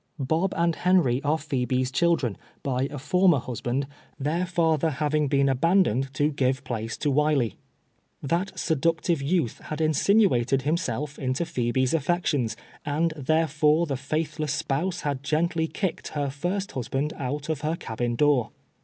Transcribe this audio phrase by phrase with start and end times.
[0.17, 3.85] Bob and Henry arc Phebe's children, by a former husband,
[4.19, 6.63] their father having been abandoned to givo ISO TA^'ELTE TEAKS A SLAVE.
[6.63, 7.53] place to ^^'iley.
[8.23, 15.21] That seductive yontli had insinuated himself into Phehe's ati'ections, and therefore the faithless spouse had
[15.21, 18.49] gently kicked her first husLand out of her cabin door.